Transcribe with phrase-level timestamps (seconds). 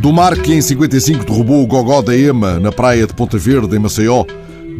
[0.00, 3.76] Do mar que em 55 derrubou o gogó da Ema na praia de Ponta Verde,
[3.76, 4.24] em Maceió,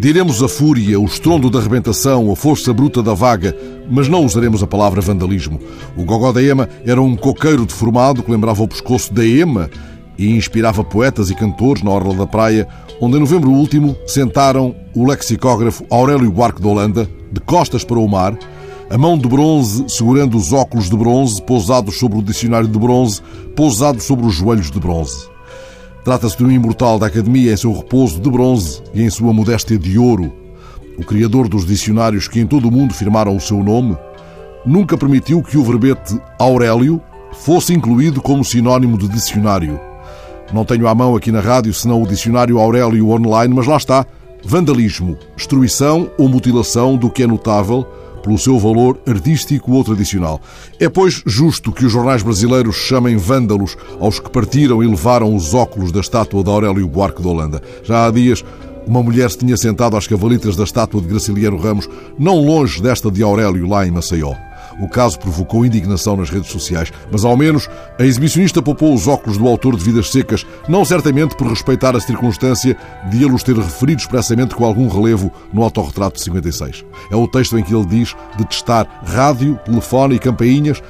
[0.00, 3.56] diremos a fúria, o estrondo da arrebentação, a força bruta da vaga,
[3.88, 5.60] mas não usaremos a palavra vandalismo.
[5.96, 9.70] O gogó da Ema era um coqueiro deformado que lembrava o pescoço da Ema
[10.18, 12.66] e inspirava poetas e cantores na orla da praia,
[13.00, 18.08] onde em novembro último sentaram o lexicógrafo Aurélio Buarque de Holanda, de costas para o
[18.08, 18.36] mar,
[18.90, 23.22] a mão de bronze segurando os óculos de bronze pousados sobre o dicionário de bronze,
[23.54, 25.28] pousados sobre os joelhos de bronze.
[26.04, 29.78] Trata-se de um imortal da Academia em seu repouso de bronze e em sua modéstia
[29.78, 30.32] de ouro.
[30.98, 33.96] O criador dos dicionários que em todo o mundo firmaram o seu nome
[34.66, 37.00] nunca permitiu que o verbete Aurélio
[37.32, 39.78] fosse incluído como sinónimo de dicionário.
[40.52, 44.04] Não tenho à mão aqui na rádio senão o dicionário Aurélio online, mas lá está.
[44.42, 47.86] Vandalismo, destruição ou mutilação do que é notável
[48.22, 50.40] pelo seu valor artístico ou tradicional.
[50.78, 55.54] É, pois, justo que os jornais brasileiros chamem vândalos aos que partiram e levaram os
[55.54, 57.62] óculos da estátua de Aurélio Buarque de Holanda.
[57.82, 58.44] Já há dias,
[58.86, 63.10] uma mulher se tinha sentado às cavalitas da estátua de Graciliano Ramos, não longe desta
[63.10, 64.34] de Aurélio, lá em Maceió.
[64.78, 67.68] O caso provocou indignação nas redes sociais, mas ao menos
[67.98, 72.00] a exibicionista poupou os óculos do autor de Vidas Secas, não certamente por respeitar a
[72.00, 72.76] circunstância
[73.10, 76.84] de ele os ter referido expressamente com algum relevo no autorretrato de 56.
[77.10, 80.82] É o texto em que ele diz de testar rádio, telefone e campainhas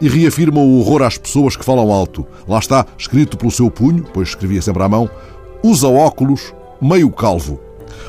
[0.00, 2.26] e reafirma o horror às pessoas que falam alto.
[2.46, 5.08] Lá está, escrito pelo seu punho, pois escrevia sempre à mão,
[5.62, 7.63] usa óculos meio calvo.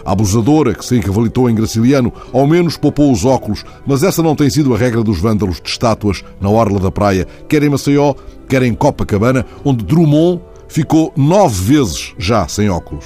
[0.06, 4.36] A abusadora, que se encavalitou em Graciliano, ao menos poupou os óculos, mas essa não
[4.36, 8.14] tem sido a regra dos vândalos de estátuas na orla da praia, quer em Maceió,
[8.48, 13.06] quer em Copacabana, onde Drummond ficou nove vezes já sem óculos.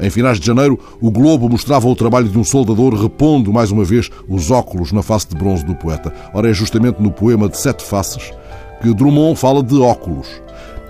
[0.00, 3.84] Em finais de janeiro, o Globo mostrava o trabalho de um soldador repondo mais uma
[3.84, 6.14] vez os óculos na face de bronze do poeta.
[6.32, 8.32] Ora, é justamente no poema de Sete Faces
[8.80, 10.28] que Drummond fala de óculos.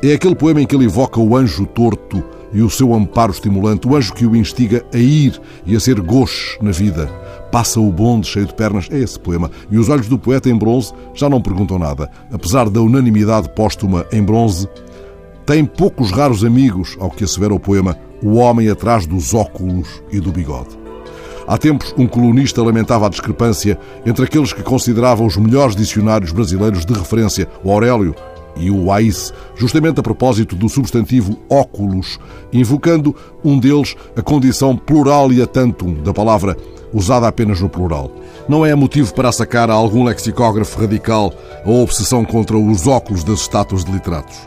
[0.02, 3.86] É aquele poema em que ele evoca o anjo torto e o seu amparo estimulante,
[3.86, 7.06] o anjo que o instiga a ir e a ser gauche na vida.
[7.50, 9.50] Passa o bonde cheio de pernas, é esse poema.
[9.70, 12.10] E os olhos do poeta em bronze já não perguntam nada.
[12.32, 14.68] Apesar da unanimidade póstuma em bronze,
[15.46, 20.20] tem poucos raros amigos, ao que assevera o poema, o homem atrás dos óculos e
[20.20, 20.78] do bigode.
[21.46, 26.84] Há tempos, um colunista lamentava a discrepância entre aqueles que consideravam os melhores dicionários brasileiros
[26.84, 28.14] de referência, o Aurélio
[28.58, 32.18] e o AIS, justamente a propósito do substantivo óculos,
[32.52, 33.14] invocando
[33.44, 36.56] um deles a condição plural e a tantum da palavra,
[36.92, 38.10] usada apenas no plural.
[38.48, 41.32] Não é motivo para sacar a algum lexicógrafo radical
[41.64, 44.38] a obsessão contra os óculos das estátuas de literatos.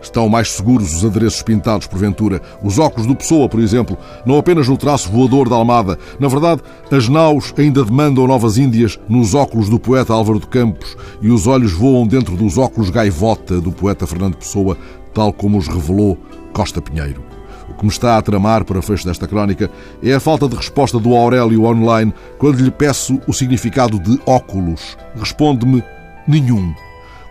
[0.00, 2.40] Estão mais seguros os adereços pintados, porventura.
[2.62, 5.98] Os óculos do Pessoa, por exemplo, não apenas no traço voador da Almada.
[6.18, 10.96] Na verdade, as naus ainda demandam novas Índias nos óculos do poeta Álvaro de Campos
[11.20, 14.76] e os olhos voam dentro dos óculos gaivota do poeta Fernando Pessoa,
[15.12, 16.16] tal como os revelou
[16.52, 17.22] Costa Pinheiro.
[17.68, 19.70] O que me está a tramar para fecho desta crónica
[20.02, 24.96] é a falta de resposta do Aurélio online quando lhe peço o significado de óculos.
[25.16, 25.82] Responde-me
[26.26, 26.72] nenhum.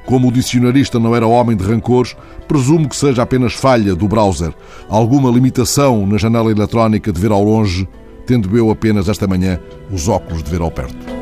[0.07, 2.15] Como o dicionarista não era homem de rancores,
[2.47, 4.53] presumo que seja apenas falha do browser,
[4.87, 7.85] alguma limitação na janela eletrónica de ver ao longe,
[8.25, 9.59] tendo eu apenas esta manhã
[9.91, 11.16] os óculos de ver ao perto.